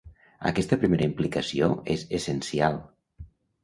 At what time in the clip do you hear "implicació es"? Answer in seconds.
1.11-2.09